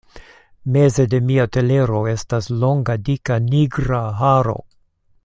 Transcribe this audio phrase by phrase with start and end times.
[0.77, 4.57] Meze de mia telero estas longa, dika, nigra haro!